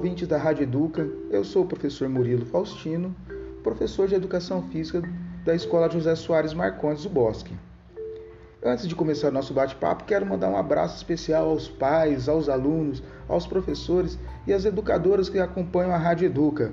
[0.00, 1.06] ouvintes da Rádio Educa.
[1.30, 3.14] Eu sou o professor Murilo Faustino,
[3.62, 5.02] professor de Educação Física
[5.44, 7.54] da Escola José Soares Marcondes do Bosque.
[8.64, 13.46] Antes de começar nosso bate-papo, quero mandar um abraço especial aos pais, aos alunos, aos
[13.46, 16.72] professores e às educadoras que acompanham a Rádio Educa.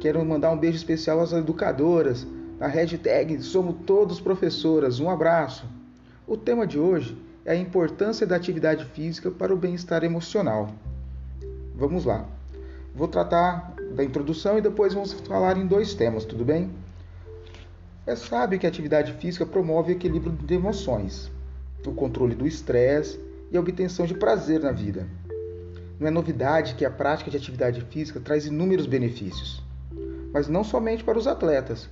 [0.00, 2.26] Quero mandar um beijo especial às educadoras,
[2.58, 4.98] a hashtag Somos Todos Professoras.
[4.98, 5.64] Um abraço!
[6.26, 10.70] O tema de hoje é a importância da atividade física para o bem-estar emocional.
[11.76, 12.26] Vamos lá.
[12.94, 16.70] Vou tratar da introdução e depois vamos falar em dois temas, tudo bem?
[18.06, 21.28] É sábio que a atividade física promove o equilíbrio de emoções,
[21.84, 23.18] o controle do estresse
[23.50, 25.08] e a obtenção de prazer na vida.
[25.98, 29.60] Não é novidade que a prática de atividade física traz inúmeros benefícios,
[30.32, 31.88] mas não somente para os atletas,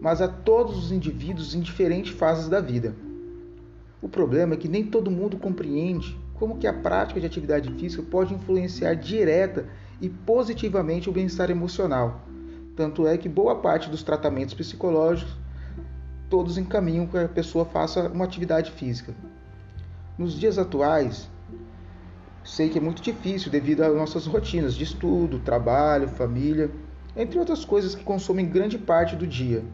[0.00, 2.94] mas a todos os indivíduos em diferentes fases da vida.
[4.00, 8.02] O problema é que nem todo mundo compreende como que a prática de atividade física
[8.02, 9.66] pode influenciar direta
[10.00, 12.20] e positivamente o bem-estar emocional.
[12.74, 15.36] Tanto é que boa parte dos tratamentos psicológicos
[16.30, 19.12] todos encaminham que a pessoa faça uma atividade física.
[20.16, 21.28] Nos dias atuais,
[22.44, 26.70] sei que é muito difícil devido às nossas rotinas de estudo, trabalho, família,
[27.16, 29.64] entre outras coisas que consomem grande parte do dia.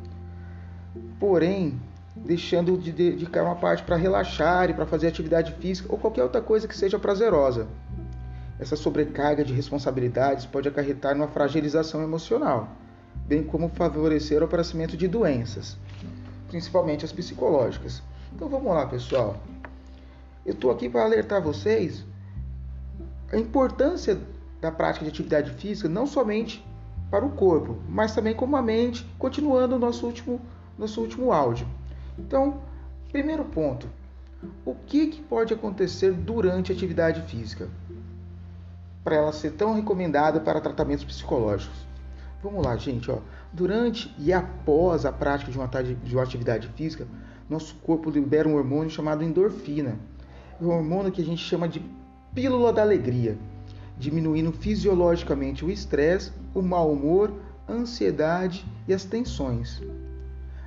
[1.21, 1.79] Porém,
[2.17, 6.41] deixando de dedicar uma parte para relaxar e para fazer atividade física ou qualquer outra
[6.41, 7.69] coisa que seja prazerosa.
[8.59, 12.69] Essa sobrecarga de responsabilidades pode acarretar numa fragilização emocional,
[13.27, 15.77] bem como favorecer o aparecimento de doenças,
[16.49, 18.03] principalmente as psicológicas.
[18.35, 19.37] Então vamos lá, pessoal.
[20.45, 22.05] Eu estou aqui para alertar vocês
[23.31, 24.19] a importância
[24.61, 26.65] da prática de atividade física não somente
[27.11, 30.41] para o corpo, mas também como a mente, continuando o nosso último,
[30.79, 31.67] nosso último áudio.
[32.19, 32.63] Então,
[33.13, 33.87] primeiro ponto:
[34.65, 37.69] o que, que pode acontecer durante a atividade física
[39.07, 41.87] para ela ser tão recomendada para tratamentos psicológicos?
[42.43, 43.09] Vamos lá, gente.
[43.09, 43.21] Ó.
[43.53, 47.07] Durante e após a prática de uma, de uma atividade física,
[47.49, 49.97] nosso corpo libera um hormônio chamado endorfina.
[50.61, 51.81] Um hormônio que a gente chama de
[52.35, 53.39] pílula da alegria,
[53.97, 57.33] diminuindo fisiologicamente o estresse, o mau humor,
[57.69, 59.81] a ansiedade e as tensões.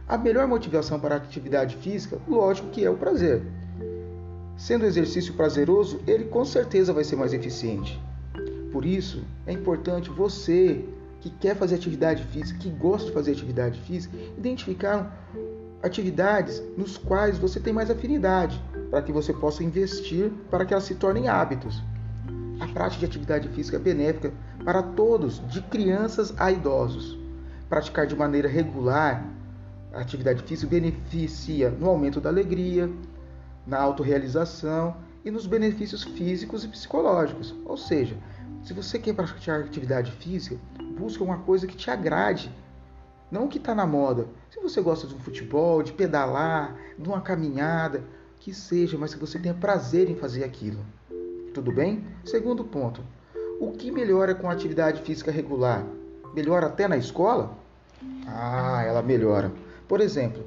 [0.07, 3.43] A melhor motivação para a atividade física, lógico que é o prazer.
[4.55, 7.99] Sendo o exercício prazeroso, ele com certeza vai ser mais eficiente.
[8.71, 10.85] Por isso, é importante você
[11.21, 15.27] que quer fazer atividade física, que gosta de fazer atividade física, identificar
[15.81, 20.85] atividades nos quais você tem mais afinidade, para que você possa investir para que elas
[20.85, 21.83] se tornem hábitos.
[22.59, 27.17] A prática de atividade física é benéfica para todos, de crianças a idosos.
[27.69, 29.25] Praticar de maneira regular
[29.93, 32.89] a atividade física beneficia no aumento da alegria,
[33.65, 37.55] na autorrealização e nos benefícios físicos e psicológicos.
[37.65, 38.17] Ou seja,
[38.63, 40.57] se você quer praticar atividade física,
[40.97, 42.51] busque uma coisa que te agrade,
[43.31, 44.27] não o que está na moda.
[44.49, 48.03] Se você gosta de um futebol, de pedalar, de uma caminhada,
[48.39, 50.79] que seja, mas que você tenha prazer em fazer aquilo.
[51.53, 52.05] Tudo bem?
[52.25, 53.01] Segundo ponto.
[53.59, 55.85] O que melhora com a atividade física regular?
[56.33, 57.57] Melhora até na escola?
[58.27, 59.51] Ah, ela melhora.
[59.87, 60.45] Por exemplo,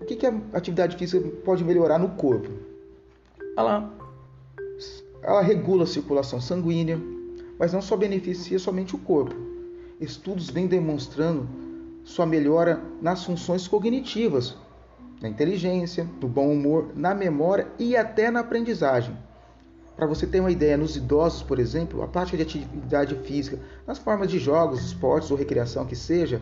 [0.00, 2.50] o que, que a atividade física pode melhorar no corpo?
[3.56, 3.92] Ela,
[5.22, 7.00] ela regula a circulação sanguínea,
[7.58, 9.34] mas não só beneficia somente o corpo.
[10.00, 11.48] Estudos vêm demonstrando
[12.02, 14.56] sua melhora nas funções cognitivas,
[15.20, 19.14] na inteligência, no bom humor, na memória e até na aprendizagem.
[19.94, 23.98] Para você ter uma ideia, nos idosos, por exemplo, a prática de atividade física, nas
[23.98, 26.40] formas de jogos, esportes ou recreação que seja,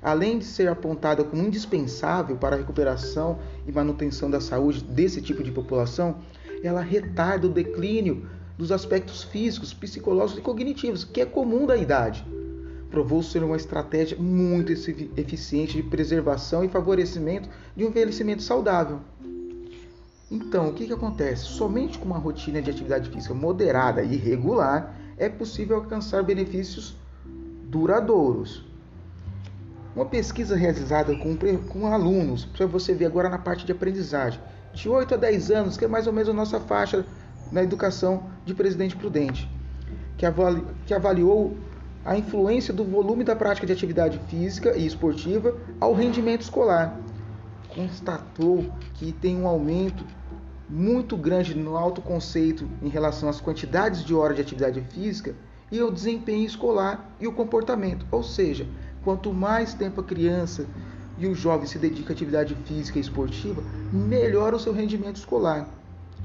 [0.00, 5.42] além de ser apontada como indispensável para a recuperação e manutenção da saúde desse tipo
[5.42, 6.16] de população,
[6.66, 12.24] ela retarda o declínio dos aspectos físicos, psicológicos e cognitivos, que é comum da idade.
[12.90, 19.00] Provou ser uma estratégia muito eficiente de preservação e favorecimento de um envelhecimento saudável.
[20.30, 21.44] Então, o que, que acontece?
[21.44, 26.96] Somente com uma rotina de atividade física moderada e regular é possível alcançar benefícios
[27.64, 28.64] duradouros.
[29.94, 31.36] Uma pesquisa realizada com,
[31.68, 34.40] com alunos, para você ver agora na parte de aprendizagem,
[34.74, 37.04] de 8 a 10 anos, que é mais ou menos a nossa faixa
[37.50, 39.48] na educação de Presidente Prudente,
[40.16, 41.56] que, avali, que avaliou
[42.04, 46.98] a influência do volume da prática de atividade física e esportiva ao rendimento escolar.
[47.68, 50.04] Constatou que tem um aumento
[50.68, 55.34] muito grande no autoconceito em relação às quantidades de horas de atividade física
[55.70, 58.66] e ao desempenho escolar e o comportamento, ou seja,
[59.04, 60.66] Quanto mais tempo a criança
[61.18, 63.62] e o jovem se dedica à atividade física e esportiva,
[63.92, 65.68] melhor o seu rendimento escolar.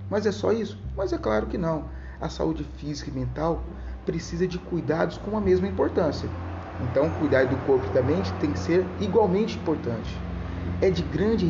[0.09, 0.77] Mas é só isso?
[0.97, 1.85] Mas é claro que não.
[2.19, 3.63] A saúde física e mental
[4.05, 6.27] precisa de cuidados com a mesma importância.
[6.81, 10.17] Então, cuidar do corpo e da mente tem que ser igualmente importante.
[10.81, 11.45] É de grande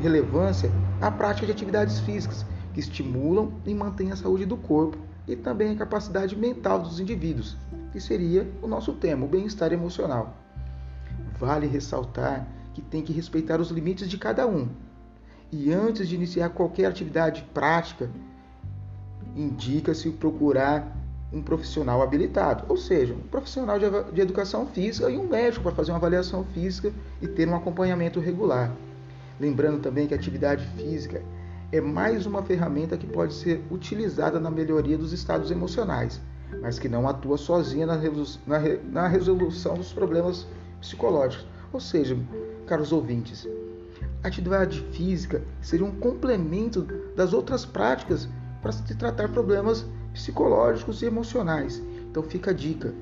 [0.00, 0.70] relevância
[1.00, 4.96] a prática de atividades físicas que estimulam e mantêm a saúde do corpo
[5.26, 7.56] e também a capacidade mental dos indivíduos,
[7.92, 10.36] que seria o nosso tema, o bem-estar emocional.
[11.38, 14.68] Vale ressaltar que tem que respeitar os limites de cada um.
[15.50, 18.10] E antes de iniciar qualquer atividade prática,
[19.36, 20.96] indica-se procurar
[21.32, 25.90] um profissional habilitado, ou seja, um profissional de, educação física e um médico para fazer
[25.90, 26.92] uma avaliação física
[27.22, 28.70] e ter um acompanhamento regular.
[29.40, 31.22] Lembrando também que a atividade física
[31.72, 36.20] é mais uma ferramenta que pode ser utilizada na melhoria dos estados emocionais,
[36.60, 40.46] mas que não atua sozinha na resolução dos problemas
[40.80, 41.46] psicológicos.
[41.72, 42.14] Ou seja,
[42.72, 43.46] caros ouvintes,
[44.24, 48.26] a atividade física seria um complemento das outras práticas
[48.62, 49.84] para se tratar problemas
[50.14, 51.82] psicológicos e emocionais.
[52.10, 52.94] Então fica a dica: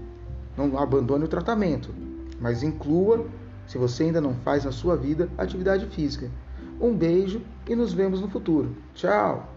[0.56, 1.94] não abandone o tratamento,
[2.40, 3.25] mas inclua,
[3.64, 6.28] se você ainda não faz na sua vida, atividade física.
[6.81, 8.75] Um beijo e nos vemos no futuro.
[8.94, 9.49] Tchau!